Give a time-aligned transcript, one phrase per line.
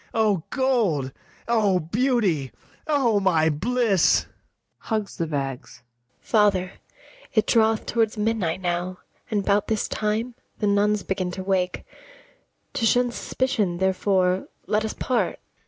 [0.15, 1.11] O gold!
[1.47, 2.51] O beauty!
[2.87, 4.25] O my bliss!
[4.79, 6.21] [Hugs the bags.] ABIGAIL.
[6.21, 6.71] Father,
[7.35, 8.97] it draweth towards midnight now,
[9.29, 11.85] And 'bout this time the nuns begin to wake;
[12.73, 15.39] To shun suspicion, therefore, let us part.